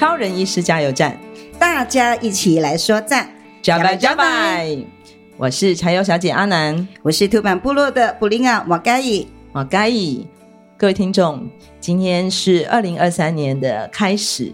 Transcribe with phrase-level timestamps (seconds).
[0.00, 1.14] 超人医师加油站，
[1.58, 3.28] 大家一起来说赞，
[3.60, 4.74] 加拜加拜！
[5.36, 10.26] 我是柴油小姐阿南，我是土板部落的布林奥瓦盖伊瓦盖伊。
[10.78, 11.46] 各位听众，
[11.80, 14.50] 今天是二零二三年的开始，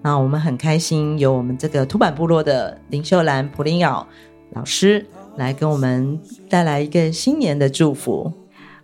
[0.00, 4.08] 那我们很开心，有我们这个土板部落的林秀兰普林奥
[4.54, 5.04] 老师。
[5.36, 8.32] 来给我们带来一个新年的祝福。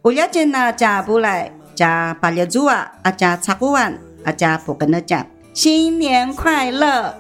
[0.03, 7.15] 我要见那加布来加巴列祖啊，阿加查古万阿加普根的讲，新年快乐！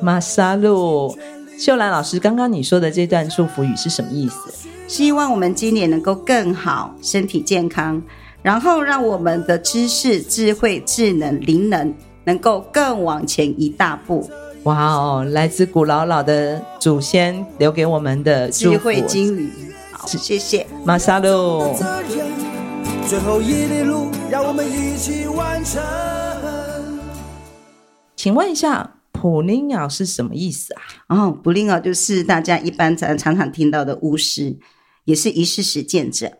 [0.00, 1.16] 马萨路
[1.58, 4.68] 秀兰老师，刚刚你说的这段祝福语是什么意思？
[4.88, 8.02] 希望我们今年能够更好，身体健康，
[8.42, 14.28] 然后让我们的知识、智慧、智能、灵能能够更往前一大步。
[14.64, 15.24] 哇哦！
[15.30, 19.52] 来自古老老的祖先留给我们的智慧金语，
[19.92, 21.76] 好，谢谢马萨路。
[23.06, 25.80] 最后一里路，让我们一起完成。
[28.20, 30.82] 请问一下，普林鸟是什么意思啊？
[31.08, 34.58] 哦，普林鸟就是大家一般常常常听到的巫师，
[35.06, 36.30] 也是仪式实践者。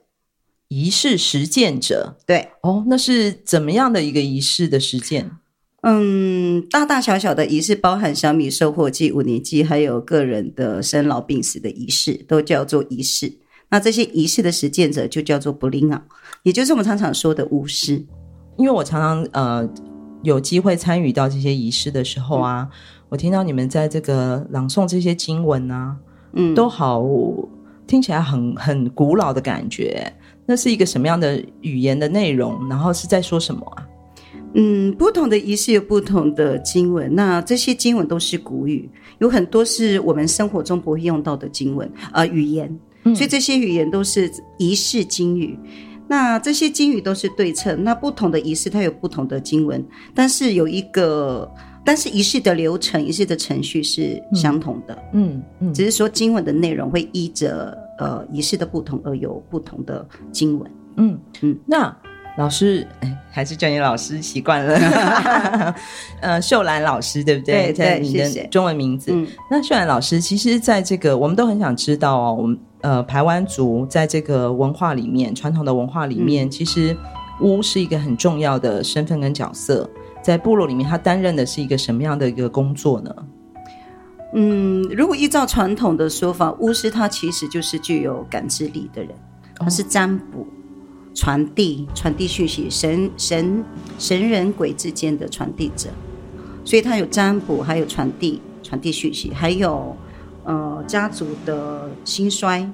[0.69, 5.31] 仪式实践者，对哦，那是怎么样的一个仪式的实践？
[5.81, 13.39] 嗯，大大小小的仪式，包含小米收获祭、五年祭，还有个人的生老病死的仪式，都叫做仪式。
[13.71, 16.05] 那这些仪式的实践者就叫做布林鸟，
[16.43, 18.05] 也就是我们常常说的巫师。
[18.59, 19.67] 因为我常常呃
[20.23, 22.77] 有机会参与到这些仪式的时候啊，嗯、
[23.09, 25.97] 我听到你们在这个朗诵这些经文啊，
[26.33, 27.05] 嗯，都好
[27.87, 30.13] 听起来很很古老的感觉。
[30.47, 32.69] 那是一个什么样的语言的内容？
[32.69, 33.87] 然后是在说什么啊？
[34.55, 42.79] 嗯，不同的仪式有不同的经文，那这些经文都是古语，有很多是我们生活中不会用到的经文，呃，语言，
[43.15, 44.29] 所以这些语言都是
[44.59, 45.57] 仪式经语。
[46.11, 49.81] 那这些经语都是对称，那不同的仪式它有不同的经文，
[50.13, 51.49] 但是有一个，
[51.85, 61.97] 但是仪式的流程、仪式的程序是相同的，嗯嗯，嗯，只是说经文的内容会依着呃仪式的不同而有不同的经文，嗯嗯，那。
[62.39, 65.75] 老师，哎，还是叫你老师习惯了。
[66.23, 67.67] 呃，秀兰老师，对不对？
[67.67, 69.11] 对，在你的中文名字。
[69.13, 72.37] 嗯，那秀兰老师，其实在这个，我们都很想知道哦。
[72.39, 76.97] 我们呃，排湾族在这个文化里面，传统的文化里面，嗯，其实
[77.41, 79.89] 巫是一个很重要的身份跟角色，
[80.23, 83.15] 在部落里面，他担任的是一个什么样的一个工作呢？
[84.35, 89.11] 嗯，如果依照传统的说法，巫师他其实就是具有感知力的人，
[89.57, 90.41] 他是占卜。
[90.41, 90.47] 哦
[91.13, 93.65] 传递传递讯息，神神
[93.99, 95.89] 神人鬼之间的传递者，
[96.65, 99.95] 所以他有占卜，还有传递传递讯息，还有
[100.51, 102.69] 呃家族的兴衰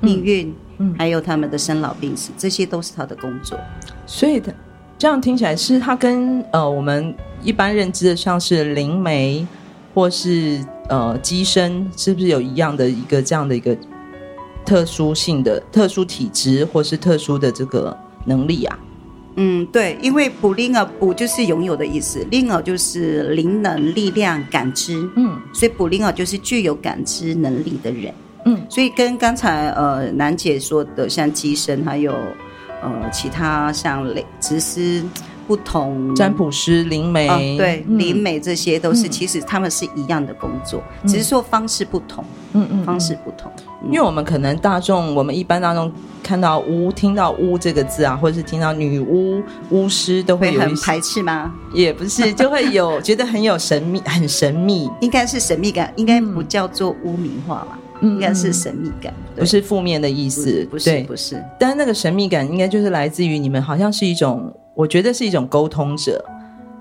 [0.00, 3.58] 命运，嗯，还有他们的生老病死，这些都是他的工作。
[4.06, 4.54] 所以的
[4.98, 9.46] 这样听起来是他跟呃我们一般认知的像是灵媒
[9.94, 13.76] 或是呃机身，是不是有一样的一个这样的一个？
[14.64, 18.78] 特殊性的特殊体质，或是特殊的这个能力啊？
[19.36, 28.12] 嗯，对，因为布灵奥布就是拥有的意思，灵尔就是灵能、力量、感知，嗯，所以布灵尔就是具有感知能力的人，
[28.44, 32.12] 嗯，所以跟刚才呃楠姐说的像机身，还有
[32.82, 35.02] 呃其他像雷直司。
[35.46, 42.24] 不同占卜师、灵媒，哦、对灵、嗯、媒这些都是，其实他们是一样的工作，嗯、只是说方式不同。
[42.54, 43.50] 嗯嗯，方式不同。
[43.82, 45.90] 嗯、因为我们可能大众，我们一般大众
[46.22, 51.50] 看到巫、听到巫这个字啊，或者是听到女巫、巫师，都会很排斥吗？
[51.72, 54.90] 也不是，就会有觉得很有神秘， 很神秘。
[55.00, 57.78] 应该是神秘感，应该不叫做污名化吧？
[58.02, 60.66] 嗯、应该是神秘感，不是负面的意思。
[60.70, 61.42] 不是，不是。
[61.58, 64.54] 但是那个神秘感，应该就是来自于你们，好像是一种。
[64.74, 66.24] 我觉得是一种沟通者，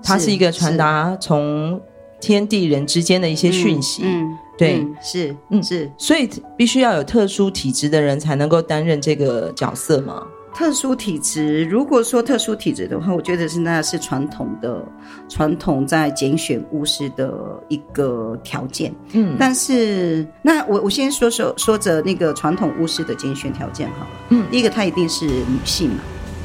[0.04, 1.80] 它是一个传达从
[2.20, 4.04] 天地人之间的一些讯息。
[4.06, 10.24] 嗯，嗯对，嗯、是，嗯是，所以必须要有特殊体质的人才能够担任这个角色吗？
[10.54, 14.86] 特殊体质，如果说特殊体质的话，我觉得是那是传统的
[15.30, 17.34] 传统在拣选巫师的
[17.70, 18.94] 一个条件。
[19.14, 24.12] 嗯，但是那我我先说说说着那个传统巫师的拣选条件好了。
[24.30, 26.00] 嗯，第一个她一定是女性嘛，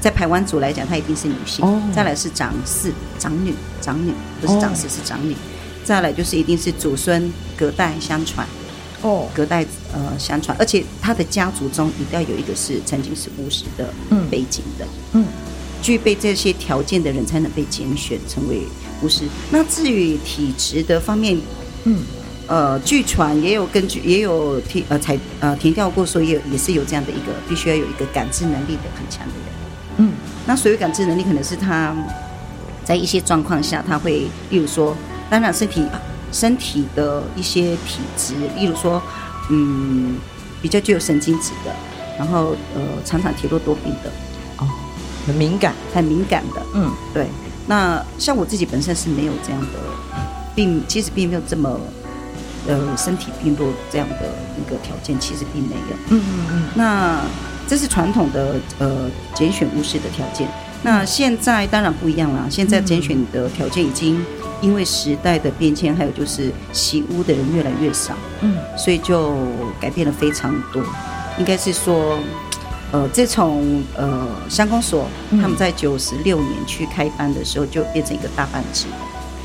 [0.06, 1.64] 在台湾族来讲，她一定是女性。
[1.64, 5.32] 哦，再来是长嗣、长女、长女，不是长嗣是长女。
[5.32, 5.36] 哦，
[5.82, 8.46] 再来就是一定是祖孙隔代相传。
[9.02, 13.92] 哦，隔代呃相传，而且他的家族中一定要有一个是曾经是巫师的
[14.30, 15.26] 背景的，嗯，嗯，
[15.82, 18.62] 具备这些条件的人才能被拣选成为
[19.02, 19.24] 巫师。
[19.50, 21.36] 那至于体质的方面，
[21.82, 21.98] 嗯，
[22.46, 29.55] 呃，据传也有根据，也有提呃才呃提到过说，也也是有这样的一个必须要有一个感知能力的很强的人，
[29.98, 30.12] 嗯，
[30.46, 31.94] 那所谓感知能力，可能是他
[32.84, 34.96] 在一些状况下，他会，例如说，
[35.28, 35.84] 当然身体。
[36.32, 39.00] 身体的一些体质，例如说，
[39.48, 40.18] 嗯，
[40.60, 41.74] 比较具有神经质的，
[42.18, 44.10] 然后呃，常常体弱多病的，
[44.58, 44.68] 哦，
[45.24, 47.28] 很敏感，很敏感的，嗯，对。
[47.68, 49.78] 那像我自己本身是没有这样的，
[50.54, 51.80] 并其实并没有这么，
[52.66, 54.16] 呃，身体病弱这样的
[54.60, 56.62] 一个条件，其实并没有，嗯嗯嗯。
[56.74, 57.20] 那
[57.66, 60.48] 这是传统的呃拣选巫师的条件。
[60.82, 64.24] 那现在当然不一样啦，现在拣选的条件已经。
[64.62, 69.36] 因为时代的变迁，还有就是习巫的人越来越少，嗯，所以就
[69.78, 70.82] 改变了非常多。
[71.38, 72.18] 应该是说，
[72.90, 78.86] 呃，自从呃乡公所他们在九十六年去开班的时候，就变成一个大班制，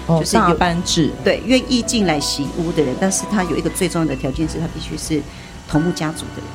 [0.07, 5.21] 哦，就是大班制，对，愿意进来习巫的人，但是他有一个最重要的条件是，他必须是
[5.67, 6.45] 头目家族的人，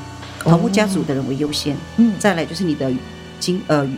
[0.46, 2.90] 头目家族的人为优先，嗯，再来就是你的
[3.38, 3.88] 经呃。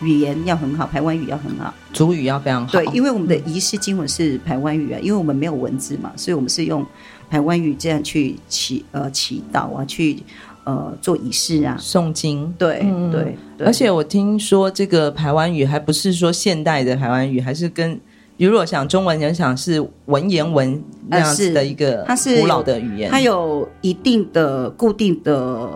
[0.00, 2.70] 语言要很好，台湾语要很好，主语要非常好。
[2.70, 6.86] 对，因为我们的仪式经文是台湾语啊，因为我们没有文字嘛，所以我们是用
[7.28, 10.22] 台湾语这样去祈呃祈祷啊，去
[10.62, 12.54] 呃做仪式啊，诵经。
[12.56, 17.98] 对、嗯、对，对，而且我听说这个台湾语还不是说现代的台湾语，还是跟
[18.46, 25.70] 如果想中文，你想是文言文那样子的一个它是古老的语言，它有一定的固定的。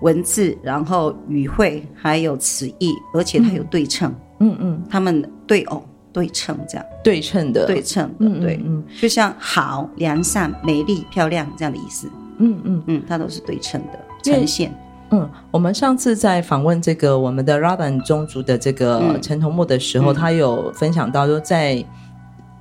[0.00, 4.14] 文字，然后语汇，还有词义，而且它有对称。
[4.38, 5.82] 嗯嗯，他们对偶
[6.12, 12.06] 对称这样，对称的，对称的，嗯对，嗯，就像好、良善、美丽、漂亮这样的意思。
[12.36, 14.74] 嗯嗯嗯，它都是对称的呈现。
[15.14, 21.84] 嗯，我们上次在访问这个我们的 Raban 宗族的这个陈头目的时候，嗯、他有分享到说，在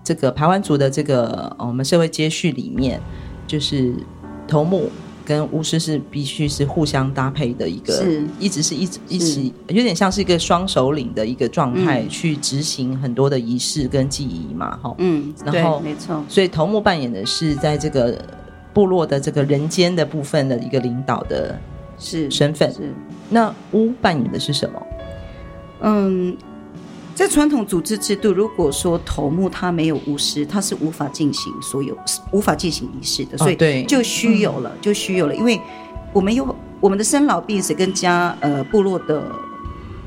[0.03, 3.01] 这个排湾族的这个我们社会接续里面，
[3.47, 3.93] 就是
[4.47, 4.89] 头目。
[5.25, 8.27] 跟巫师是必须是互相搭配的一个，是。
[8.41, 18.21] 一直是一直一起，有点像是一个双首领的一个状态，去执行很多的仪式跟记忆嘛，哈，嗯，然后没错，所以头目扮演的是在这个
[18.73, 21.57] 部落的这个人间的部分的一个领导的
[21.97, 22.93] 是身份，是
[23.29, 24.81] 那巫扮演的是什么？
[25.81, 26.37] 嗯。
[27.15, 31.95] 在传统组织制度，如果说头目他没有巫师，他是无法进行所有
[32.31, 35.35] 无法进行仪式的，所以对，就虚有了，就虚有了。
[35.35, 35.61] 因为
[36.11, 39.23] 我们有我们的生老病死跟家呃部落的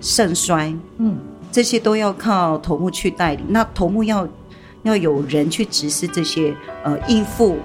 [0.01, 1.17] 盛衰，嗯，
[1.53, 3.47] 这些都要靠头目去带领。
[3.51, 4.29] 那头目要
[4.83, 7.57] 要有人去指示这些呃应付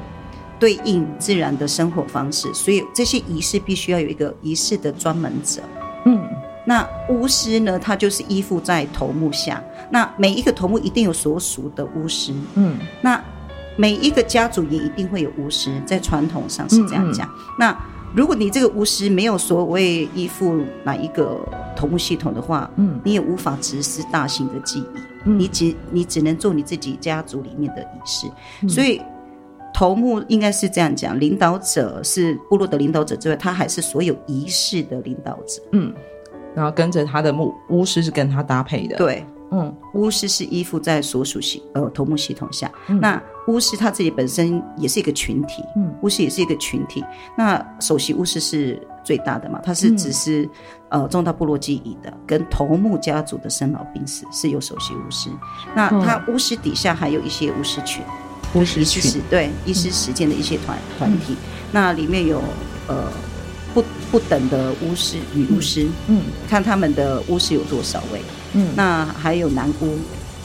[0.61, 5.63] 对应自然的生活方式，所以这些仪式必须要有一个仪式的专门者，
[6.05, 6.21] 嗯。
[6.63, 7.79] 那巫师呢？
[7.79, 9.59] 他就是依附在头目下。
[9.89, 12.77] 那每一个头目一定有所属的巫师，嗯。
[13.01, 13.19] 那
[13.75, 17.27] 每一个家族也一定会有巫师，在传统上是这样讲。
[17.27, 17.55] 嗯嗯。
[17.57, 17.77] 那
[18.15, 21.39] 如果你这个巫师没有所谓依附哪一个
[21.75, 28.27] 头目系统的话，嗯，你也无法执施大型的记忆，嗯，你只你只能做你自己家族里面的仪式。
[28.61, 28.69] 嗯。
[28.69, 29.01] 所以
[29.73, 35.93] 头目应该是这样讲：领导者是部落的领导者之外，他还是所有仪式的领导者，嗯。
[36.53, 42.69] 然后跟着他的牧巫师是跟他搭配的，对，嗯，巫师是依附在所属系呃头目系统下。
[42.89, 47.01] 嗯、那巫师他自己本身也是一个群体，嗯，巫师也是一个群体。
[47.37, 50.43] 那首席巫师是最大的嘛，他是只是、
[50.89, 55.29] 嗯、呃重大部落记忆的，跟头目家族的生老病死是有首席巫师。
[55.73, 58.03] 那他巫师底下还有一些巫师群，
[58.53, 61.37] 巫师群对，医师实践的一些团团体，嗯、
[61.71, 62.41] 那里面有
[62.87, 63.11] 呃。
[63.73, 63.81] 不
[64.11, 68.19] 不等的巫师女巫师，嗯，看他们的巫师有多少位，
[68.51, 69.97] 嗯，那还有男巫，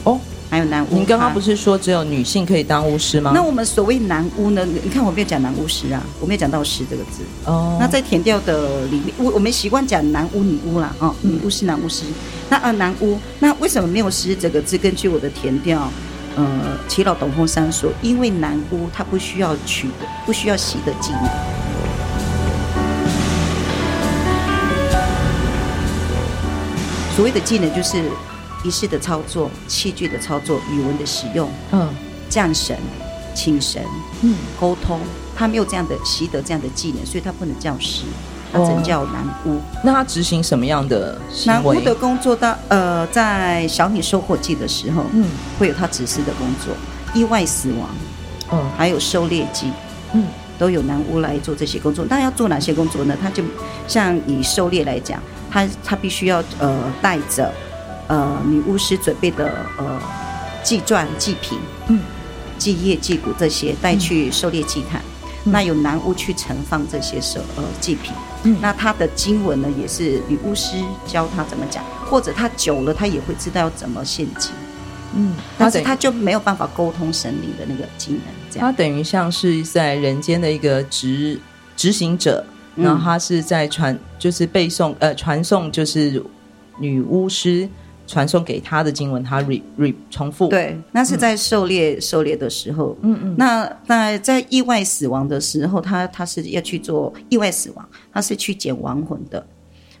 [0.05, 0.17] 哦，
[0.49, 0.97] 还有男巫。
[0.97, 3.33] 你刚刚不是说只有女性可以当巫师吗？
[3.35, 4.65] 那我们所谓男巫呢？
[4.81, 7.21] 你看我没有讲男巫师啊，我没有讲到“师”这个字。
[7.43, 7.75] 哦。
[7.81, 12.03] 那在填调的里面，我我们习惯讲男巫、女巫啦，哦，女巫师、男巫师。
[12.49, 14.77] 那啊，男巫，那为什么没有“师”这个字？
[14.77, 15.91] 根据我的填调，
[16.37, 21.23] 呃，耆老董凤山说，因为南巫他不需要取的，不需要习的技能。
[27.15, 28.01] 所谓的技能就是。
[28.63, 31.87] 仪式的操作、器具的操作、语文的使用，嗯，
[32.27, 32.75] 降神、
[33.35, 33.81] 请神，
[34.23, 34.99] 嗯，沟通，
[35.35, 38.01] 他没有这样的习得这样的技能，所以他不能叫师，
[38.51, 39.55] 他曾叫男巫。
[39.55, 42.35] 哦、那他执行什么样的男巫的工作？
[42.35, 45.25] 到呃，在小米收获季的时候，嗯，
[45.59, 46.73] 会有他指示的工作。
[47.13, 47.89] 意外死亡，
[48.51, 49.71] 嗯，还有狩猎季，
[50.13, 50.25] 嗯，
[50.57, 52.05] 都有男巫来做这些工作。
[52.09, 53.15] 那要做哪些工作呢？
[53.21, 53.43] 他就
[53.87, 57.51] 像以狩猎来讲，他他必须要呃带着。
[58.09, 59.99] 呃，女巫师准备的呃
[60.63, 61.99] 祭钻、祭品、嗯，
[62.57, 65.11] 祭叶、祭骨这些带去狩猎祭坛，嗯、
[65.51, 68.13] 那有男巫去盛放这些手呃祭品，
[68.43, 74.51] 嗯，那他的经文呢，也是女巫师教他怎么讲，或者他久了他也会知道要怎么献祭，
[75.15, 81.39] 嗯，但是他就没有办法沟通神灵的那个技能，这样，他等于像是在人间的一个执
[81.75, 86.23] 执行者，然后他是在传，就是背诵呃传送，就是
[86.79, 87.67] 女巫师。
[88.07, 90.47] 传送给他的经文，他 re re 重复。
[90.47, 92.97] 对，那是在狩猎、嗯、狩猎的时候。
[93.01, 93.35] 嗯嗯。
[93.37, 99.45] 那那在意外死亡的时候，他他是要去做意外死亡，他是去捡亡魂的。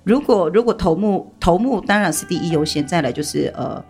[0.03, 3.83] 如果如果头目头目当然是第一优先，再来就是呃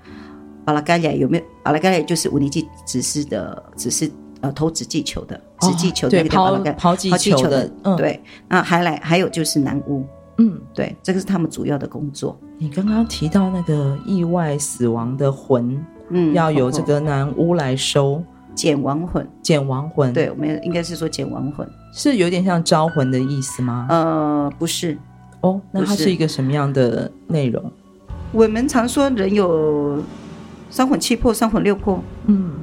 [0.66, 7.72] 巴拉盖亚有没有巴拉盖亚就是五年级指示的指示呃投掷气球的掷气球的抛抛气球的。
[7.84, 8.20] 嗯，对。
[8.48, 10.04] 那还来还有就是南巫。
[10.38, 12.40] 嗯，对，这个是他们主要的工作。
[12.60, 18.24] 你刚刚提到那个意外死亡的魂，嗯，要由这个男巫来收，
[18.56, 20.14] 捡亡魂，捡亡魂。
[20.14, 23.88] 对，我们应该是说捡亡魂，是有点像招魂的意思吗？
[23.90, 24.98] 呃，不是。
[25.42, 27.72] 哦，那它是一个什么样的内容？
[28.32, 30.04] 我们常说人有
[30.70, 32.00] 三魂七魄，三魂六魄。
[32.26, 32.54] 嗯，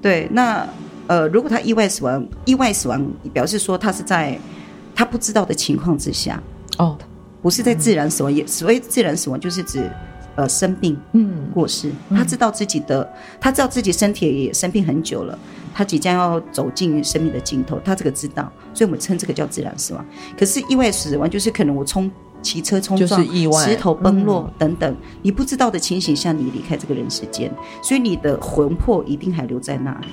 [0.00, 0.28] 对。
[0.32, 0.66] 那
[1.06, 4.38] 呃，如果他意外死亡，意外死亡表示说他是在
[4.94, 6.42] 他不知道的情况之下。
[6.78, 6.98] 哦。
[7.44, 9.86] 不是在自然死亡，也所谓自然死亡就是指，
[10.34, 11.92] 呃，生病，嗯，过世。
[12.08, 13.06] 他知道自己的，
[13.38, 15.38] 他知道自己身体也生病很久了，
[15.74, 20.02] 他即将要走进生命的尽头，他这个知道，所以我们称这个叫自然死亡。
[20.38, 22.10] 可是意外死亡就是可能我冲
[22.40, 30.06] 骑车冲撞，就是意外，石头崩落等等，你不知道的情形下你离开这个人世间，所以你的魂魄一定还留在那里。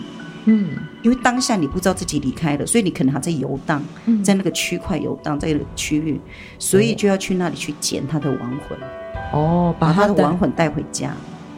[0.45, 0.69] 嗯，
[1.01, 3.81] 因为当下你不知道自己离开了，所以你可能还在游荡，
[4.24, 6.19] 在那个区块游荡，在那个区域，
[6.57, 8.77] 所以就要去那里去捡他的亡魂。
[9.33, 11.13] 哦，把他的亡魂带回家，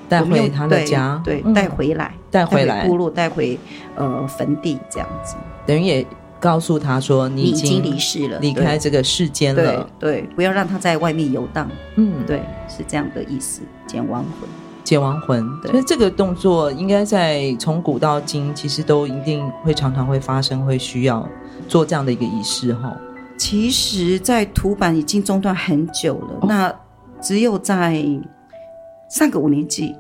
[0.08, 3.58] 带回他的家，对，带回来，带回来部落，带回
[3.96, 5.36] 呃坟地这样子。
[5.66, 6.06] 等于也
[6.40, 9.90] 告诉他说，你已经离世了，离开这个世间了。
[9.98, 11.70] 对，不要让他在外面游荡。
[11.96, 14.50] 嗯，对，是这样的意思，捡亡魂。
[14.84, 21.28] 捡亡魂，所以这个动作应该在从古到今，其实都一定会常常会发生，会需要
[21.68, 22.96] 做这样的一个仪式哈。
[23.38, 26.74] 其实，在土版已经中断很久了，哦、那
[27.22, 28.06] 只有在
[29.10, 29.96] 上个五年级，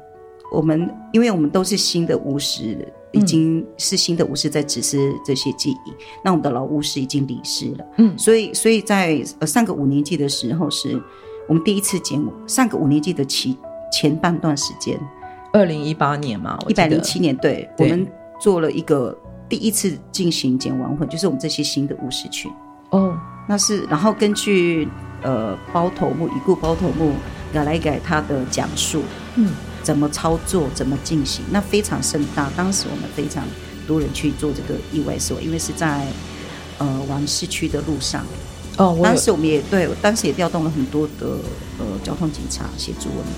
[0.51, 11.01] 我们因为我们都是新的巫师，已经是新的巫师在指示这些记忆，嗯、那我们的老巫师已经离世了，嗯，所以所以在呃上个五年级的时候，是
[11.47, 13.57] 我们第一次捡上个五年级的期。
[13.93, 14.99] 前半段时间，
[15.53, 18.07] 二零一八年嘛，一百零七年，对，对我们
[18.41, 19.15] 做了一个
[19.47, 22.51] 第一次进行捡亡魂，就是我们这些新的巫师群。
[22.89, 23.15] 哦，
[23.47, 24.87] 那是然后根据
[25.21, 27.11] 呃包头目已故包头目
[27.53, 29.03] 改来改他的讲述，
[29.35, 29.51] 嗯，
[29.83, 32.49] 怎么操作，怎么进行，那非常盛大。
[32.57, 33.43] 当时我们非常
[33.87, 36.07] 多人去做这个意外死亡，因为是在
[36.79, 38.25] 呃往市区的路上。
[38.77, 41.37] 哦，当时我们也对，当时也调动了很多的
[41.77, 43.31] 呃交通警察协助我们。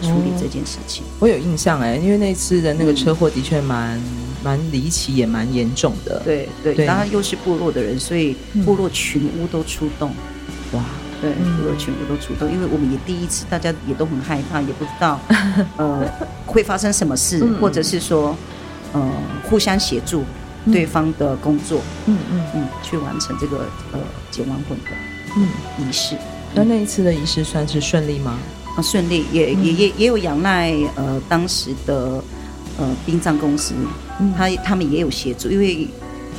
[0.00, 4.00] 处理这件事情，我有印象哎，因为那次的那个车祸的确蛮
[4.42, 6.20] 蛮离奇，也蛮严重的。
[6.24, 10.10] 对对，当然又是部落的人，所以部落群屋都出动。
[10.72, 10.84] 哇，
[11.20, 15.20] 对，部落群屋都出动，因为我们也第一次，大家也都很害怕，也不知道
[15.76, 16.04] 呃
[16.46, 18.36] 会发生什么事，或者是说
[18.92, 19.12] 呃
[19.48, 20.24] 互相协助
[20.72, 22.40] 对方的工作，嗯嗯。
[22.54, 23.98] 嗯，去完成这个呃
[24.30, 24.90] 捡完魂的
[25.36, 25.48] 嗯。
[25.78, 26.16] 仪式。
[26.54, 28.36] 那那一次的仪式算是顺利吗？
[28.76, 32.22] 啊，顺利也也也也有仰赖呃当时的
[32.78, 33.74] 呃殡葬公司，
[34.20, 35.88] 嗯、他他们也有协助，因为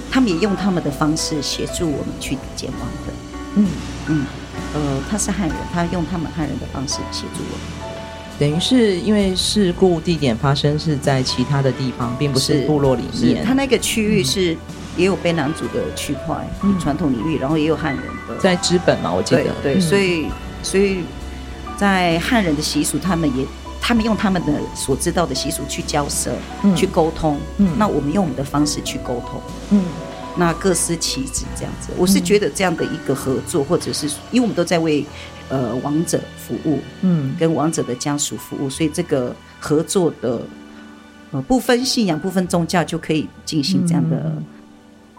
[0.10, 3.14] 他们也用他们的方式协助我们去捡亡的。
[3.56, 3.68] 嗯
[4.08, 4.26] 嗯，
[4.74, 7.92] 呃，他是汉人，他用他们汉人的方式协助我们。
[8.40, 13.46] 等于是因为事故地点发生是在其他的地方，并不是部落里面。
[13.46, 14.58] 他那个区域是
[14.98, 19.46] 也有卑南族的区块，嗯、传统领域，然后也有汉人的，在资本嘛，我记得。
[19.62, 20.26] 对，所以
[20.64, 21.02] 所以
[21.82, 23.44] 在汉人的习俗，他们也
[23.82, 26.32] 他们用他们的所知道的习俗去交涉、
[26.64, 27.40] 嗯、去沟通。
[27.58, 29.42] 嗯，那我们用我们的方式去沟通。
[29.72, 29.84] 嗯，
[30.38, 31.90] 那各司其职这样子。
[31.98, 35.04] 我是觉得这样的一个合作，或者是因为我们都在为。
[35.54, 40.42] 呃，王者服务，嗯，跟王者的家属服务，所以这个合作的，
[41.32, 44.34] 呃，不分信仰、不分宗教，就可以进行这样的，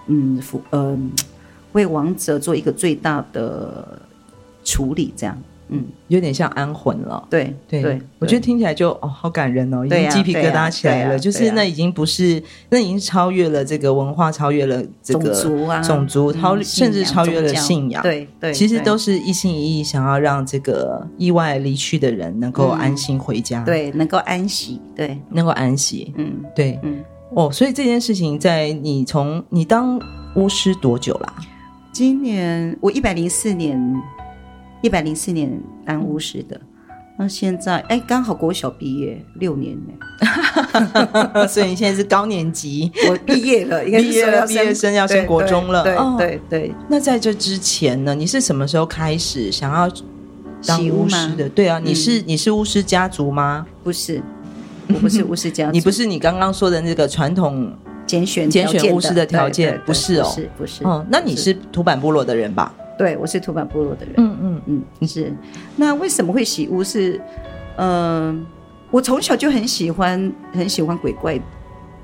[0.07, 1.25] 嗯，服，嗯、呃，
[1.73, 4.01] 为王者做一个最大的
[4.65, 5.37] 处理，这样。
[5.73, 7.27] 嗯，有点像安魂了。
[7.31, 11.19] 对对对，我觉得听起来就哦，好感人哦，已经鸡皮疙瘩起来了。
[11.19, 18.03] 就是那已经不是，那已经超越了这个文化，超越了这个种族啊，种族超甚至超越了信仰。
[18.03, 26.13] 对对，其实都是一心一意想要让这个意外离去的人能够安心回家，对，能够安息，对，能够安息。
[26.17, 27.03] 嗯，对，嗯，
[27.35, 29.99] 哦，所以这件事情在你从你当
[30.37, 31.35] 巫师多久啦？
[31.93, 33.81] 今年我一百零四年。
[34.83, 36.61] 一百零四年当巫师的，
[37.19, 46.75] 那现在哎，刚好国小毕业六年呢， 所以你现在是高年级，我毕业了， 毕业了，毕业生要升国中了，对对对。
[46.89, 49.89] 那在这之前呢，你是什么时候开始想要
[50.67, 51.49] 当巫师的？
[51.49, 53.67] 对啊，你是你是巫师家族吗？
[53.85, 54.21] 不是，
[54.89, 57.73] 我不是巫师家族， 你不是你刚刚说的那个传统
[58.05, 60.83] 拣选拣选巫师的条件，不是哦，是不是？
[60.83, 62.75] 哦，那你是土坂部落的人吧？
[63.03, 64.15] 对，我是土坂部落的人。
[64.17, 64.63] 嗯嗯
[65.01, 65.35] 嗯，是。
[65.75, 66.85] 那为什么会喜屋？
[66.85, 67.21] 是，
[67.75, 68.47] 嗯、呃，
[68.93, 71.37] 我从小就很喜欢，很喜欢鬼怪、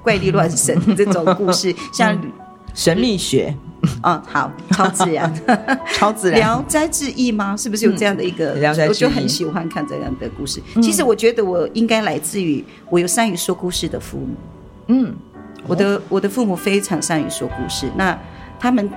[0.02, 2.32] 怪力乱神这种故事， 像、嗯、
[2.74, 3.54] 神秘学。
[4.02, 5.32] 嗯， 好，超自然，
[5.94, 6.40] 超自然。
[6.40, 7.56] 聊斋志异吗？
[7.56, 8.56] 是不是有这样的一个？
[8.88, 10.60] 我就很喜欢看这样的故事。
[10.74, 14.34] 嗯、其实我觉得我应该来自于我有善于说故事的父母。
[14.88, 15.14] 嗯，
[15.68, 17.88] 我的我的父母非常善于说故事。
[17.96, 18.18] 那
[18.58, 18.90] 他们。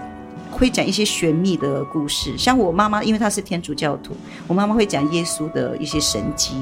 [0.52, 4.14] 会讲一些玄秘的故事，像我妈妈，因为她是天主教徒，
[4.48, 6.54] 我妈妈会讲耶稣的一些神迹，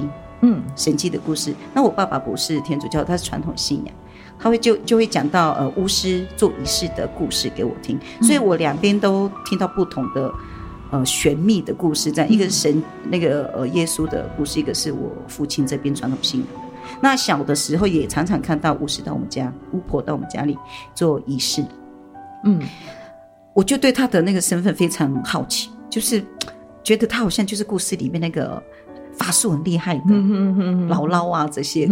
[0.41, 1.53] 嗯，神迹的故事。
[1.74, 3.93] 那我爸爸不是天主教，他是传统信仰，
[4.39, 10.32] 他会就就会讲到呃巫师做仪式的故事给我听，所以我两边都听到不同的
[10.91, 16.69] 呃玄秘的故事，这样一个是神那个呃耶稣的故事，一个是我父亲这边传统信仰的。
[17.02, 20.58] 那小的时候也常常看到巫师到我们家，巫婆到我们家里
[20.95, 21.65] 做仪式，
[22.45, 22.62] 嗯。
[23.60, 26.24] 我就对他的那个身份非常好奇，就是
[26.82, 28.63] 觉得他好像就是故事里面那个
[29.17, 30.02] 法术很厉害的
[30.88, 31.86] 姥姥啊，这些，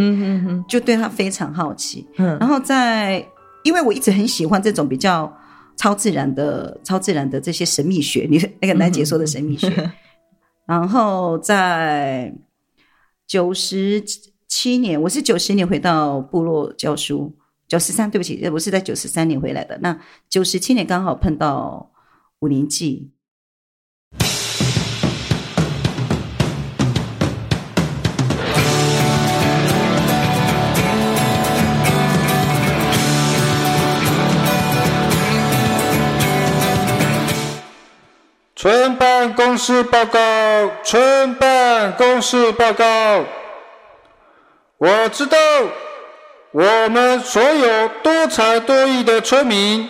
[0.66, 2.08] 就对他非常好奇。
[2.16, 3.22] 然后在，
[3.66, 5.30] 因为我一直很喜欢这种比较
[5.76, 9.92] 超自然的、超自然的这些神秘学，你那个南姐说的神秘学。
[10.66, 12.34] 然后在
[13.28, 14.02] 九十
[14.48, 17.36] 七年，我是九十年回到部落教书。
[17.68, 19.78] 九十三，对不起，我是在九十三年回来的。
[19.82, 20.00] 那
[20.30, 21.92] 九十七年刚好碰到
[22.40, 23.12] 五年祭，
[38.56, 40.20] 村办公室报告，
[40.86, 43.26] 村办公室报告，
[44.78, 45.38] 我知道。
[46.52, 49.88] 我们所有多才多艺的村民，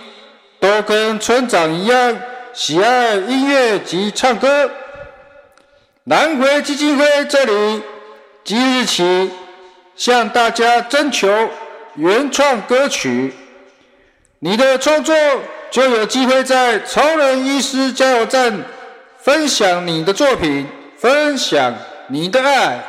[0.60, 2.17] 都跟村长一样
[2.52, 4.70] 喜爱音乐及唱歌。
[6.06, 7.84] 南回基金会这里
[8.43, 9.30] 即日起
[9.96, 11.28] 向大家征求
[11.96, 13.34] 原创歌曲，
[14.39, 15.15] 你的创作
[15.70, 18.63] 就有机会在超人医师加油站
[19.20, 20.67] 分享你的作品，
[20.98, 21.76] 分享
[22.08, 22.84] 你的爱。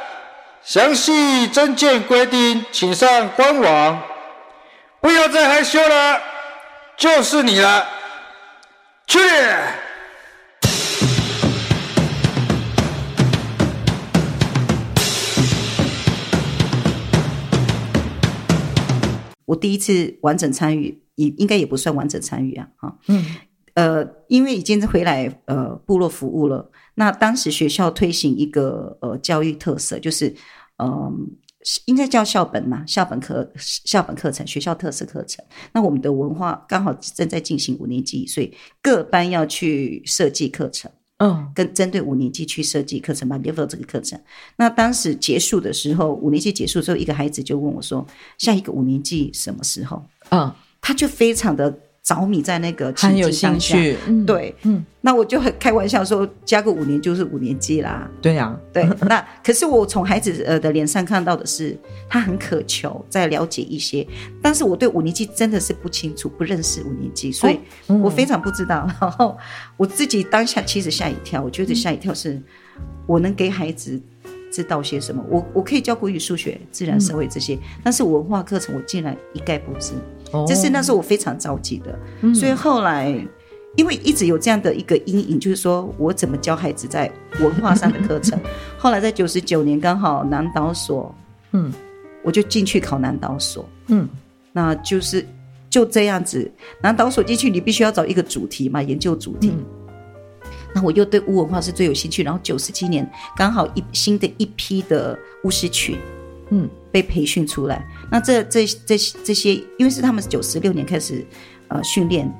[0.68, 4.02] 详细证件规定，请上官网。
[5.00, 6.20] 不要再害羞了，
[6.94, 7.86] 就是你了，
[9.06, 9.18] 去！
[19.46, 23.24] 我第一次完整参与，也应该也不算完整参与啊，哈，嗯，
[23.72, 26.70] 呃，因为已经回来呃部落服务了。
[26.96, 30.36] 那当时学校推行一个呃教育特色，就是。
[30.78, 31.28] 嗯，
[31.86, 35.44] 应该叫校本嘛，校本课校本课程，学校特色课程。
[35.72, 44.20] 那我们的文化刚好正在进行五年级，所以各班要去设计课程，嗯，跟针对五年级去设计课程嘛，level 这个课程。
[44.56, 48.06] 那当时结束的时候，五年级结束之后，一个孩子就问我说
[48.38, 51.76] ：“下一个五年级什么时候？”嗯，他就非常的
[52.08, 58.10] 着迷在那个很有兴趣，嗯、对，嗯，那我就很开玩笑说，加个五年就是五年级啦。
[58.22, 58.88] 对呀、啊，对。
[59.02, 64.06] 那可是我从孩子呃的脸上看到的是，他很渴求在了解一些，
[64.40, 68.78] 但是我对五年级真的是不清楚，不认识五年级，所以我非常不知道。
[68.78, 69.38] 哦嗯、然后
[69.76, 72.40] 我自己当下其实吓一跳，我觉得吓一跳是，
[73.06, 74.00] 我能给孩子
[74.50, 75.22] 知道些什么？
[75.28, 79.92] 我我可以教国语、数学、自然、社会这些，嗯、但是文化课程我竟然一概不知。
[80.46, 83.08] 这是那时候我非常着急的，嗯、所以后来
[83.76, 87.10] 因为一直有这样的一个阴影，就是说我怎么教孩子在
[87.40, 88.38] 文化上的课程。
[88.76, 91.14] 后来在九十九年刚好南岛所，
[91.52, 91.72] 嗯，
[92.22, 94.08] 我就进去考南岛所，嗯，
[94.52, 95.24] 那就是
[95.70, 96.50] 就这样子，
[96.82, 99.50] 南岛所进去你必须要找一个主题嘛，研究主题。
[99.50, 99.64] 嗯、
[100.74, 105.96] 那我又对巫文化是最有兴趣，然后九十七年刚好一新的一批的巫师群。
[106.50, 111.24] 嗯，被培训出来，那这这这这些，因为是他们九十六年开始，
[111.68, 112.32] 呃，训练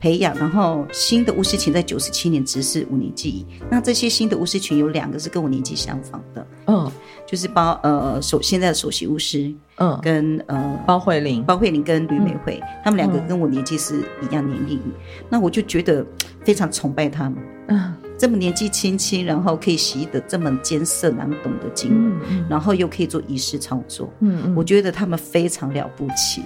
[0.00, 6.90] 培养，然后新的巫师群在九十七年执事五年级，那这些新的巫师群有两个是跟我年纪相仿的，嗯，
[7.26, 14.92] 就是包呃首现在的首席巫师，嗯，跟呃包慧玲，包慧玲跟吕美惠，嗯、他们两个跟我年纪是一样年龄，嗯、
[15.28, 16.04] 那我就觉得
[16.44, 17.38] 非常崇拜他们，
[17.68, 17.94] 嗯。
[18.20, 26.42] 这么年纪轻轻，然后可以习得这么艰涩难懂的经文，然后又可以做仪式操作，嗯嗯、我觉得他们非常了不起。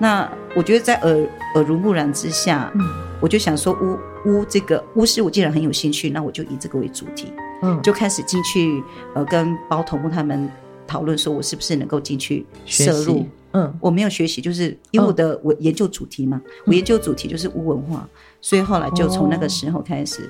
[0.00, 2.80] 那我觉得在耳耳濡目染之下，嗯、
[3.20, 3.96] 我就想说巫
[4.28, 7.32] 巫这个巫师，我既然很有兴趣，那我就以这个为主题，
[7.62, 8.82] 嗯、就开始进去
[9.14, 10.50] 呃跟包头目他们
[10.88, 13.24] 讨论，说我是不是能够进去摄入。
[13.52, 18.08] 嗯，我没有学习，就是因为我的、嗯、我研究主题嘛，我研究主题就是巫文化，
[18.40, 20.24] 所以后来就从那个时候开始。
[20.24, 20.28] 哦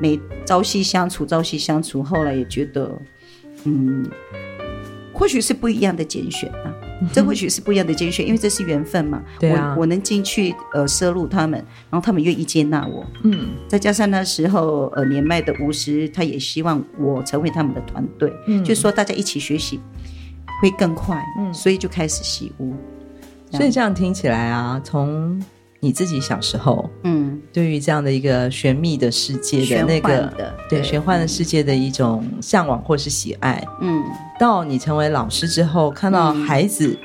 [0.00, 2.90] 每朝夕相处，朝夕相处，后来也觉得，
[3.64, 4.08] 嗯，
[5.12, 9.22] 或许是不一样的拣选啊，嗯、这或许是不一样的拣选，因为这是缘分嘛。
[9.38, 19.78] 对啊，我我能进去呃摄入他们，然后他们愿意接纳我，嗯，再加上那时候呃年迈的巫师，他也希望我成为他们的团队，嗯，就是说大家一起学习
[20.60, 22.74] 会更快，嗯，所以就开始习巫。
[23.52, 25.40] 所以这样听起来啊，从。
[25.84, 30.32] 你自己小时候，嗯，对于这样的一个玄秘的世界的那个，
[30.70, 30.82] 对。
[30.82, 34.02] 玄幻的世界的一种向往或是喜爱，嗯，
[34.38, 36.96] 到你成为老师之后，看到孩子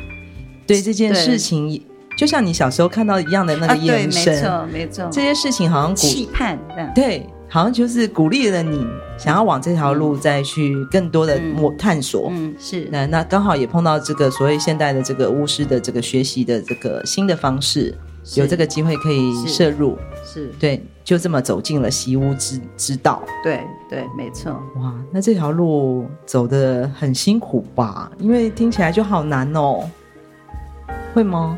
[0.65, 1.82] 对这件事情，
[2.18, 6.58] 就像你小时候看到一样的那个眼神，没错，没错，这些事情好像期盼，
[6.96, 8.86] 对，好像就是鼓励了你
[9.18, 17.94] 想要往这条路再去更多的摸探索，嗯，是，那那刚好也碰到这个所谓现代的这个巫师的这个学习的这个新的方式。
[18.36, 23.24] 有这个机会可以摄入，是，是对，就这么走进了习巫之之道。
[23.44, 24.52] 对对，没错。
[24.76, 28.12] 哇，那这条路走的很辛苦吧？
[28.20, 29.89] 因为听起来就好难哦。
[31.13, 31.58] 会吗？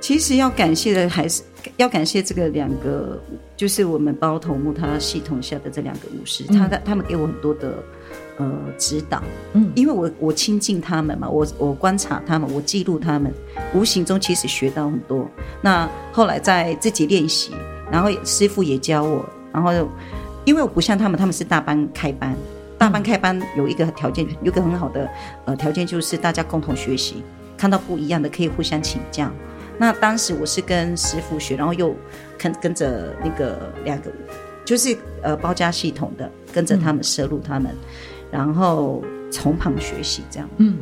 [0.00, 1.42] 其实要感谢的还是
[1.76, 3.20] 要感谢这个两个，
[3.56, 7.74] 就是我们包头目他系统下的这两个巫师，嗯、他的他们给我很多的。
[8.38, 13.30] 呃，指导，嗯，因为我我亲近他们嘛，我我观察他们，我记录他们，
[13.74, 15.28] 无形中其实学到很多。
[15.60, 17.52] 那后来在自己练习，
[17.90, 19.70] 然后师傅也教我，然后
[20.46, 22.34] 因为我不像他们，他们是大班开班，
[22.78, 25.06] 大班开班有一个条件，有一个很好的
[25.44, 27.22] 呃条件就是大家共同学习，
[27.58, 29.30] 看到不一样的可以互相请教。
[29.76, 31.94] 那当时我是跟师傅学，然后又
[32.38, 34.10] 跟跟着那个两个，
[34.64, 37.70] 就是呃包家系统的，跟着他们摄入他们。
[37.72, 37.86] 嗯
[38.32, 40.48] 然后从旁学习，这样。
[40.58, 40.76] 嗯，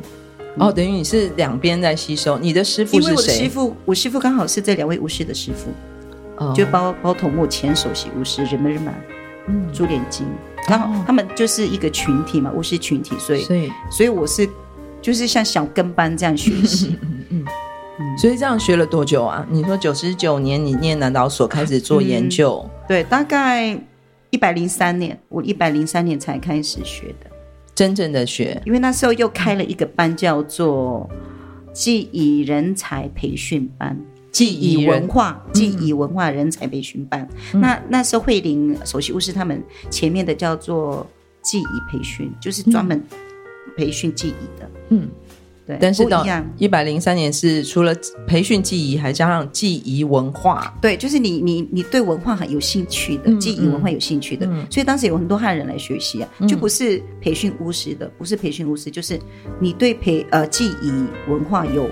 [0.58, 2.38] 哦，等于你是两边在吸收。
[2.38, 3.08] 你的师傅是谁？
[3.08, 5.70] 因为我的师傅，我师傅刚好是这两位巫师的师傅，
[6.36, 8.92] 哦，就包包头目前首席巫师人们人们，
[9.46, 10.26] 嗯，朱脸金，
[10.68, 14.46] 然后他们就是一个群体嘛，巫师群体，所以所以所以我是
[15.00, 17.44] 就是像小跟班这样学习， 嗯嗯
[17.98, 19.46] 嗯，所以这样学了多久啊？
[19.50, 23.74] 你说九十九年你念南岛所开始做研究，嗯，对，大概
[24.30, 27.30] 一百零三年，我一百零三年才开始学的。
[27.74, 31.08] 真正的学，因为那时候又开了一个班，叫做
[31.72, 33.96] 记忆人才培训班，
[34.32, 37.28] 记忆文化记忆文化人才培训班。
[37.54, 41.06] 嗯、那那时候慧玲首席巫师他们前面的叫做
[41.40, 43.00] 记忆培训，就是专门
[43.76, 44.70] 培训记忆的。
[44.88, 45.08] 嗯。
[45.68, 46.24] 对，但是到
[46.56, 47.94] 一百零三年是除了
[48.26, 50.74] 培训记忆，还加上记忆文化。
[50.80, 59.20] 对，就是你你你对文化很有兴趣的，嗯、记忆文化有兴趣的，嗯、所以当时有很多汉人来学习啊，嗯、就不是培训巫师的，不是培训巫师，就是
[59.60, 60.90] 你对培呃记忆
[61.30, 61.90] 文化有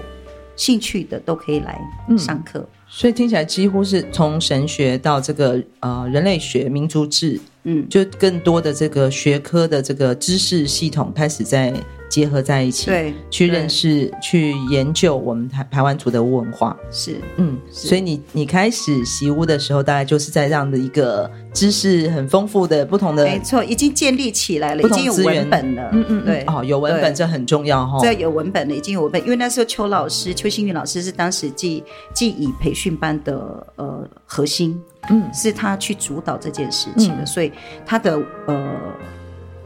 [0.56, 1.78] 兴趣的都可以来
[2.16, 2.60] 上课。
[2.60, 11.74] 嗯、所以听起来几乎是从神学到这个呃人类学、民族志，嗯，就更多的这个学科的这个知识系统开始在。
[12.08, 16.76] 结合在一起，对，去认识、去研究我们台排湾族的文化。
[16.90, 25.90] 是，嗯，所以你你开始习巫的时候，大概就是在这样的一个知识很丰富的不同的，没错，已经建立起来了，已经有文本了。
[25.92, 27.98] 嗯嗯，对，哦，有文本这很重要哈。
[28.00, 31.82] 这有文本了，已经有文本，因为那时候邱老师邱新宇老师是当时记
[32.14, 37.50] 记忆培训班的呃核心，嗯，是他去主导这件事情的，嗯、所以
[37.84, 38.72] 他的呃。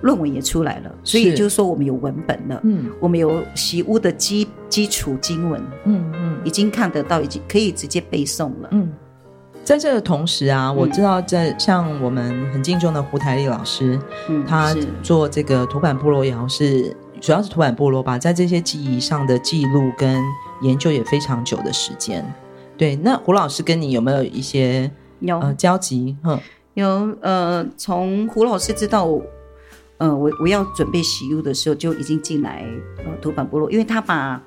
[0.02, 8.90] 论文也出来了，所以就是说我们有文本了，嗯，我们有习巫的基基础经文，嗯嗯，已经看得到，已经可以直接背诵了，嗯。
[9.62, 20.20] 在这个同时啊，我知道在像我们很敬重的胡台丽老师，嗯，他做这个土版部落也好，是主要是土版部落吧，在这些记忆上的记录跟
[20.62, 22.24] 研究也非常久的时间。
[22.78, 26.16] 对，那胡老师跟你有没有一些有呃交集？
[26.24, 26.40] 嗯，
[26.74, 29.06] 有呃，从胡老师知道。
[30.00, 32.66] 嗯，我我要准备习巫的时候就已经进来
[33.04, 34.42] 呃土坂部落，因为他把，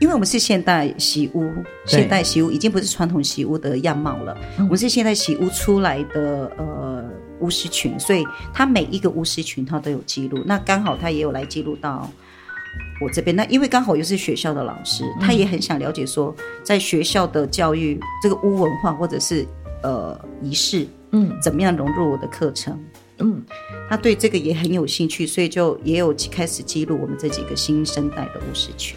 [0.00, 1.52] 因为我们是现代洗屋，
[1.84, 7.04] 现代洗屋已经不是传统洗屋的样貌了，嗯、我们是现代洗屋出来的呃
[7.40, 12.08] 巫师群，所以他每一个巫师群他都有记录，那刚好他也有来记录到
[13.00, 19.44] 我这边，那因为刚好又是学校的老师，他也很想了解说在学校的教育这个巫文化或者是
[19.82, 22.78] 呃仪式，嗯，怎么样融入我的课程。
[23.18, 23.42] 嗯，
[23.88, 28.94] 他对这个也很有兴趣，所以就也有开始记录我们这几个新生代的巫师群，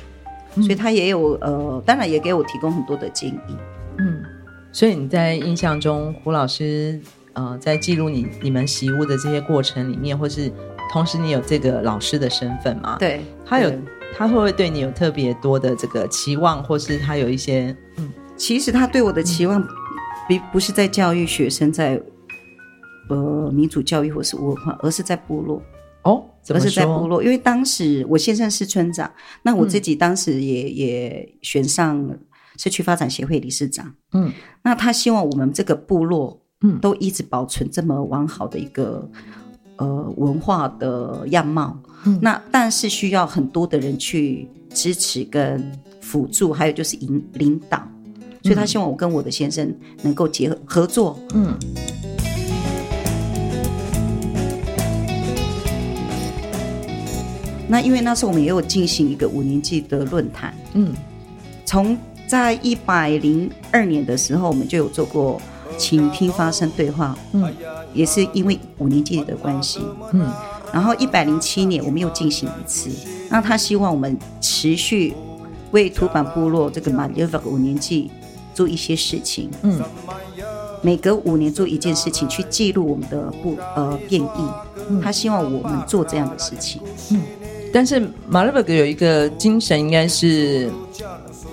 [0.56, 3.56] 嗯、所以他也有呃，当然也给我提供很多的建议。
[3.98, 4.22] 嗯，
[4.74, 7.00] 所以你在印象中，胡老师
[7.32, 10.52] 呃，在记录你你们习巫的这些过程里面，或是
[10.92, 12.98] 同时你有这个老师的身份吗？
[13.00, 13.72] 对，他有，
[14.18, 19.66] 他会不会对你有特别多的这个期望，或是他有一些嗯，其实他对我的期望，
[20.28, 22.02] 并不是在教育学生在。
[23.10, 25.62] 呃，民主教育或是文化，而是在部落。
[26.04, 29.12] 哦，而是在部落，因为当时我先生是村长，
[29.44, 32.18] 那我自己当时也、嗯、也选上
[32.56, 34.32] 社区发展协会理事长，嗯，
[34.64, 39.12] 那他希望我们这个部落，嗯，都一直保存这么完好的一个
[39.76, 45.70] 呃文化的样貌，嗯，那但是需要很多的人去支持跟
[46.00, 47.86] 辅助，还有就是引领导，
[48.42, 51.54] 所以他希望我跟我的先生能够结合合作，嗯。
[57.72, 60.92] 那因为那时候我们也有进行一个五年级的论坛，嗯，
[61.64, 61.96] 从
[62.28, 65.40] 在一百零二年的时候，我们就有做过
[65.78, 67.54] 倾听发声对话，嗯，
[67.94, 69.80] 也是因为五年级的关系，
[70.14, 70.28] 嗯，
[70.74, 72.90] 然后一百零七年我们又进行一次，
[73.30, 75.14] 那他希望我们持续
[75.70, 78.10] 为土坂部落这个马列瓦五年纪
[78.56, 79.80] 做一些事情，嗯，
[80.82, 84.42] 每隔五年做一件事情去记录我们的不呃变异，
[84.90, 87.22] 嗯，他希望我们做这样的事情，嗯。
[87.74, 90.70] 但是马勒伯格有一个精神，应该是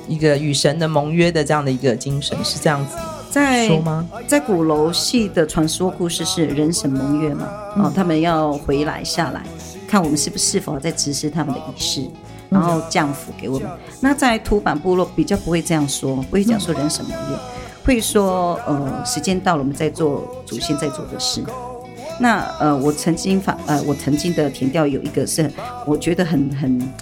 [0.08, 2.96] 一个与神的盟约的这样的一个精神，是这样子
[3.30, 4.08] 在说吗？
[4.26, 7.48] 在鼓楼戏的传说故事是人神盟约嘛？
[7.76, 9.42] 嗯、哦，他们要回来下来，
[9.86, 12.06] 看我们是不是否在实施他们的仪式，
[12.48, 13.68] 然后降服给我们。
[13.68, 17.40] 嗯、那在土版部落比较不会这样说，不会讲说人神盟约，嗯、
[17.84, 21.42] 会说呃时间到了，我们在做祖先在做的事。
[22.18, 25.50] 那呃，我曾经发呃，我曾经的填调有一个是，
[25.84, 26.92] 我觉得很很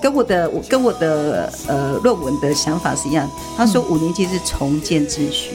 [0.00, 3.28] 跟我的我跟我的呃论文的想法是一样。
[3.56, 5.50] 他说五年级是重建秩序，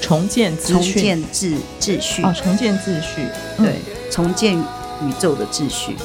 [0.00, 3.22] 重建秩序，重建秩秩序哦，重建秩序，
[3.56, 3.74] 对，
[4.10, 5.96] 重建宇宙的秩序。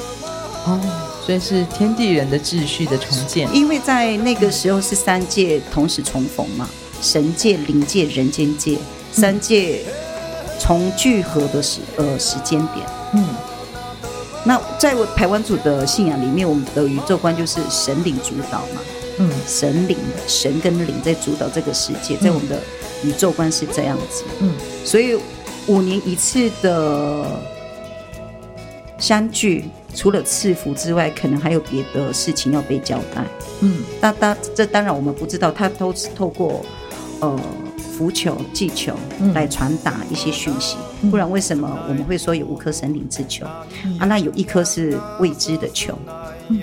[0.66, 0.80] 哦，
[1.24, 3.48] 所以是天地人的秩序的重建。
[3.56, 6.68] 因为在那个时候是三界同时重逢嘛，
[7.00, 8.78] 神界、灵界、人间界
[9.12, 9.82] 三界。
[10.62, 13.26] 从聚合的时呃时间点，嗯，
[14.46, 18.82] 那在我台湾族的信仰里面，我们的宇宙观就是神灵主导嘛，
[19.18, 19.98] 嗯，神灵
[20.28, 22.60] 神跟灵在主导这个世界，在我们的
[23.04, 24.54] 宇宙观是这样子，嗯，
[24.86, 25.18] 所以
[25.66, 27.26] 五年一次的
[29.00, 33.26] 相聚，除了赐福之外，可能还有别的事情要被交代，
[33.62, 36.64] 嗯，那当这当然我们不知道，他都是透过
[37.20, 37.40] 呃。
[38.02, 38.96] 符球、祭球
[39.36, 43.46] 来传达一些讯息，嗯、不然为什么我们会说有五颗神灵之球？
[43.86, 45.96] 嗯、啊，那有一颗是未知的球，
[46.48, 46.62] 嗯、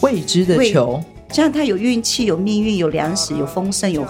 [0.00, 0.98] 未知的球，
[1.30, 4.02] 像它有运气、有命运、有粮食、有丰盛、有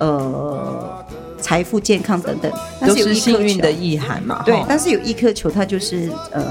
[0.00, 1.02] 呃
[1.40, 2.52] 财富、健康等等，
[2.86, 4.42] 都是幸运的意涵嘛？
[4.44, 6.44] 对，但是有一颗球，它就是呃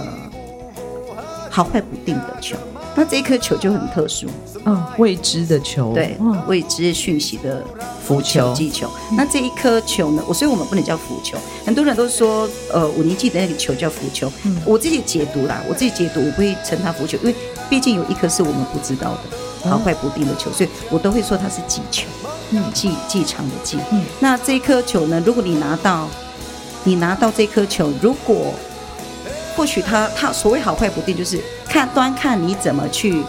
[1.58, 2.56] 好坏不定的球。
[2.96, 4.28] 那这一颗球就很特殊，
[4.64, 7.64] 嗯，未知的球，对，嗯、未知讯息的
[8.06, 8.88] 浮球、祭球。
[9.14, 10.24] 那这一颗球呢？
[10.28, 11.36] 我所以我们不能叫浮球。
[11.66, 14.32] 很多人都说，呃，五年级的那个球叫浮球。
[14.44, 17.36] 嗯、我自己解读啦，我自己解读，我不会称它浮球，因为
[17.68, 19.18] 毕竟有一颗是我们不知道
[19.64, 22.06] 的好坏不定的球，所以我都会说它是忌球，
[22.52, 23.80] 嗯，忌忌长的忌。
[23.92, 26.08] 嗯，那这颗球呢，如果你拿到，
[26.84, 28.54] 你拿到这颗球，如果
[29.58, 33.24] 或许他他所谓好坏不定，就是看端看你怎么去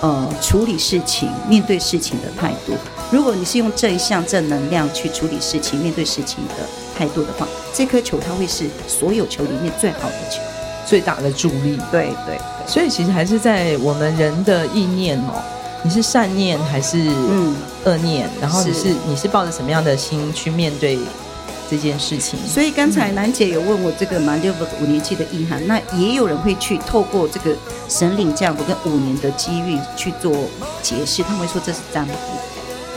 [0.00, 2.74] 呃处理事情、面对事情的态度。
[3.10, 6.54] 如果你是用正向正能量去处理事情、面对事情的
[6.96, 10.40] 态度的话，这颗球它会是所有球里面最好的球，
[10.86, 11.76] 最大的助力。
[11.90, 15.42] 对对，对，所以其实还是在我们人的意念哦，
[15.82, 18.28] 你是善念还是嗯恶念？
[18.40, 20.98] 然后你是，是你是抱着什么样的心去面对
[21.70, 22.38] 这件事情？
[22.46, 27.56] 所以刚才兰姐有问我这个马六五年期的意涵，那也有人会去透过这个
[27.88, 30.32] 神领降福跟五年的机遇去做
[30.82, 32.12] 解释，他们会说这是占卜。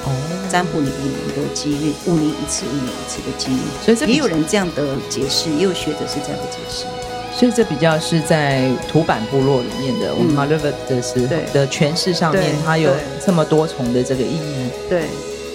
[0.03, 0.09] 哦，
[0.49, 6.85] 占卜你五年的机遇，五年一次，五年一次的机遇，所以这也有人这样的解释，也有学者是这样的解释。
[7.33, 12.91] 所以这比较是在土版部落里面的，嗯、我们马六甲的是的诠释上面，它有
[13.25, 14.69] 这么多重的这个意义。
[14.89, 15.05] 对，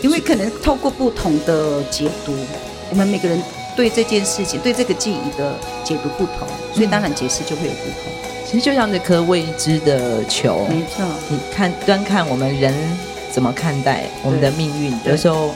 [0.00, 2.32] 因为可能透过不同的解读，
[2.90, 3.40] 我们每个人
[3.74, 8.12] 对这件事情、对这个记忆的解读不同，所以当然解释就会有不同。
[8.12, 12.74] 嗯、其实就像这颗未知的球，没错，你看端看我们人。
[13.28, 14.90] 怎么看待我们的命运？
[15.04, 15.50] 有时候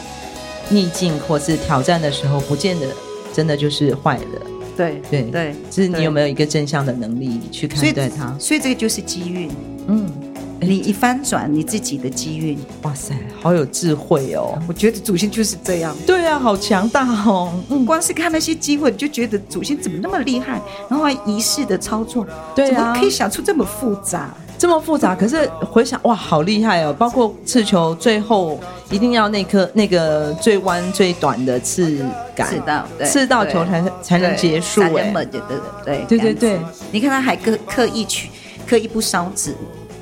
[0.69, 2.87] 逆境或是挑战的时候，不见得
[3.33, 4.43] 真的就是坏的。
[4.77, 8.37] 对对对，就是你有没有一个正向的能力去看待它？
[8.39, 9.49] 所以这个就是机遇。
[9.87, 10.13] 嗯，
[10.61, 14.59] 你一翻转你自己的机运，哇塞，好有智慧哦！
[14.69, 15.97] 我觉得祖先就是这样。
[16.07, 17.53] 对啊，好强大哦！
[17.71, 24.35] 嗯，光是看那些机会，你就觉得祖先怎么那么厉害，然后还仪式的操作，对啊，怎么可以想出这么复杂？
[24.59, 26.93] 这么复杂，可是回想哇，好厉害哦！
[26.93, 32.05] 包括刺球最后一定要那颗那个最弯最短的刺
[32.37, 34.83] 杆，刺到刺到球才才能结束。
[34.83, 35.41] 哎，对对
[35.87, 36.61] 对对对对，
[36.93, 38.29] 你看他还刻刻意去
[38.67, 39.55] 刻意不烧纸，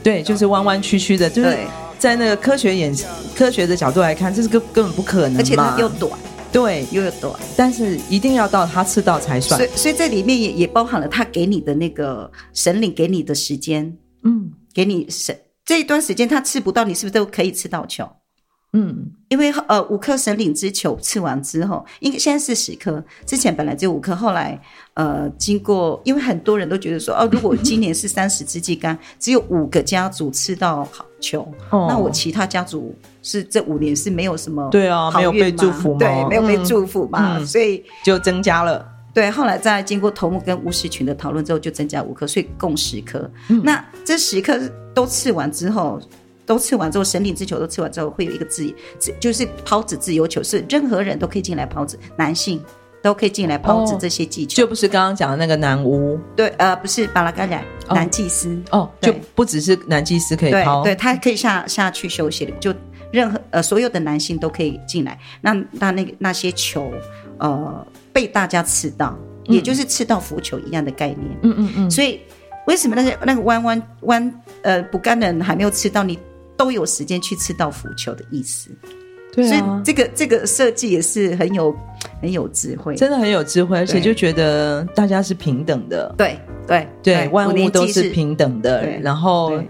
[0.08, 1.54] 对，就是弯弯曲曲的，就是
[1.98, 2.96] 在那个科学眼
[3.36, 6.18] 科学的角度来看，这是根根本不可能，而且它又短，
[6.50, 9.60] 对，又有短，但是一定要到他吃到才算。
[9.60, 13.94] 所以所以这里面也也包含了他给你的那个神灵给你的时间。
[14.24, 18.08] 嗯，给你神这一段时间，他吃不到你，是不是都可以吃到球？
[18.78, 24.60] 嗯，因为呃五颗神灵之球吃完之后，应该现在是十颗，之前本来只有五颗，后来
[24.94, 35.98] 呃经过，因为很多人都觉得说，哦，如果今年是 三十支祭竿，只有五个家族吃到好球，哦，那我其他家族是这五年是没有什么对啊，没有被祝福吗？
[35.98, 38.86] 对，没有被祝福嘛，嗯，所以就增加了。
[39.14, 43.28] 对，后来在经过头目跟巫师群的讨论之后，就增加五颗，所以共十颗。
[43.48, 44.56] 嗯、那这十颗
[44.94, 46.00] 都刺完之后，
[46.48, 48.74] 都吃完之后，神灵之球都吃完之后，会有一个自，
[49.20, 52.60] 就是抛掷自由球，是任何人都可以进来抛掷，男性
[53.02, 56.18] 都可以进来抛掷这些技巧，哦，就不是刚刚讲的那个男巫。
[56.34, 62.74] 对，呃，不是巴拉嘎雅男祭司哦，就不只是男祭司可以抛，对，对他可以下下去休息的，就
[63.12, 65.18] 任何呃所有的男性都可以进来。
[65.42, 66.90] 那那那那些球，
[67.38, 67.86] 呃。
[68.10, 71.20] 被大家吃到，也就是吃到浮球一样的概念。
[71.42, 71.90] 嗯嗯嗯。
[71.90, 72.20] 所以
[72.66, 76.18] 为什么那个那个弯弯弯呃不干的人还没有吃到你，
[76.58, 78.68] 都有时间去吃到浮球的意思？
[79.32, 79.48] 对啊。
[79.48, 81.74] 所以这个这个设计也是很有
[82.20, 86.14] 很有智慧，真的很有智慧，而且就觉得大家是平等的。
[86.18, 88.86] 对对对，万物都是平等的。
[89.00, 89.62] 然后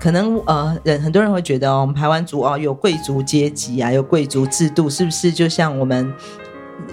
[0.00, 6.12] 可能呃人很多人会觉得哦，我们台湾族哦有贵族阶级啊，有贵族制度，是不是就像我们？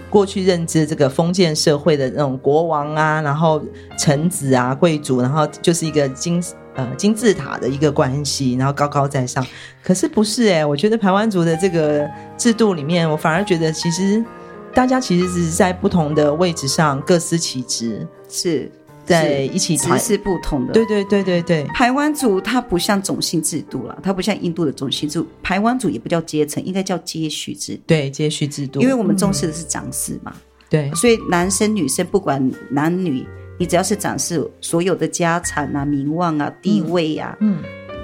[0.10, 3.62] 过去认知这个封建社会的那种国王啊，然后
[4.00, 6.42] 臣子啊、贵族，然后就是一个金
[6.76, 9.46] 呃金字塔的一个关系，然后高高在上。
[9.84, 12.08] 可是不是哎、欸，我觉得排湾族的这个
[12.38, 14.24] 制度里面，我反而觉得其实
[14.74, 18.72] 大家其实只是在不同的位置上各司其职，是。
[19.06, 21.64] 在一起只是不同的，对对对对对。
[21.76, 25.28] 排湾族它不像种姓制度了，它不像印度的种姓制度。
[25.44, 27.82] 排湾族也不叫阶层，应该叫接续制度。
[27.86, 30.34] 对，接续制度，因为我们重视的是长子嘛。
[30.72, 33.24] 对，所以男生女生不管男女，
[33.58, 37.60] 你只要是展示，所有的家产啊、名望啊、地位啊、嗯，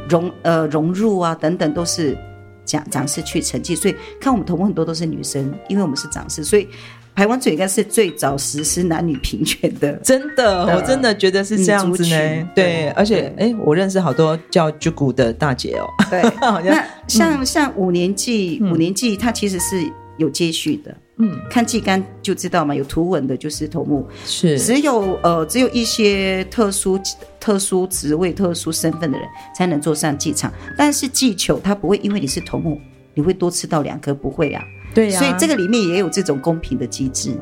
[0.09, 2.17] 融呃融入啊等等，都是
[2.65, 3.75] 展展示去成绩。
[3.75, 6.67] 所以看我们头目很多都是女生，因为我们是展示，所以。
[7.13, 12.49] 台湾族应该是最早实施男女平权的， 真的，我真的觉得是这样子呢。
[12.55, 15.85] 对，而且，哎，我认识好多叫居古的大姐哦。
[16.09, 19.75] 对， 那像像五年级，五年级它其实是
[20.17, 20.95] 有接续的。
[21.17, 26.99] 嗯，看祭竿就知道嘛，有图文的就是头目，是只有呃只有一些特殊
[27.39, 32.81] 特殊职位、特殊身份的人才能坐上祭场，但是祭球它不会因为你是头目，
[33.13, 34.63] 你会多吃到两颗，不会啊。
[34.95, 37.37] 对呀、啊，所以这个里面也有这种公平的机制，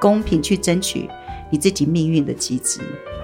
[0.00, 1.08] 公平去争取
[1.50, 2.80] 你自己命运的机制。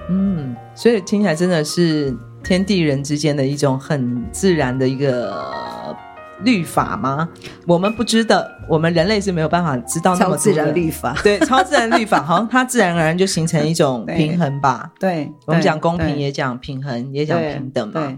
[0.09, 5.51] 嗯，所以听起来真的是天地人之间的一种很自然的一个
[6.43, 7.27] 律法吗？
[7.65, 11.15] 我们不知道，我们人类是没有办法知道那么自然律法。
[11.23, 14.91] 对，超自然律法， 好像它自然而然就形成一种平衡吧。
[14.99, 18.17] 对，对我们讲公平，也讲平衡，也讲平等嘛。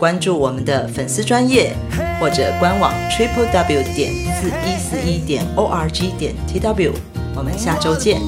[0.00, 1.74] 关注我们的粉丝专业，
[2.18, 6.94] 或者官网 triple w 点四一四一点 o r g 点 t w。
[7.36, 8.18] 我们下周见。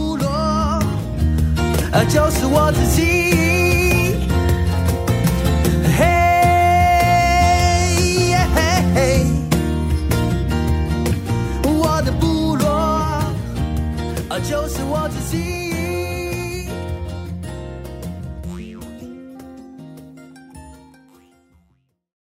[2.10, 2.84] 就是我自
[15.30, 15.51] 己。